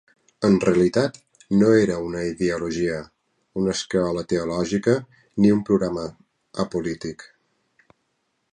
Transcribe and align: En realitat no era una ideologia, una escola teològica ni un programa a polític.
En 0.47 0.53
realitat 0.61 1.17
no 1.57 1.67
era 1.81 1.97
una 2.05 2.23
ideologia, 2.29 2.95
una 3.63 3.75
escola 3.79 4.23
teològica 4.33 4.95
ni 5.43 5.55
un 5.59 5.63
programa 5.71 6.07
a 6.65 6.69
polític. 6.77 7.27